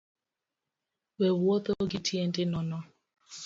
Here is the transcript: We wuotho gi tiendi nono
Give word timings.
We 1.19 1.27
wuotho 1.41 1.73
gi 1.89 1.99
tiendi 2.05 2.43
nono 2.51 2.77